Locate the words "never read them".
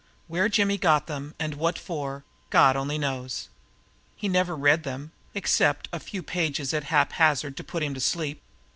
4.27-5.11